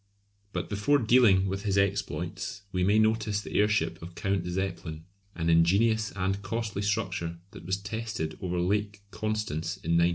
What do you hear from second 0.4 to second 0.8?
But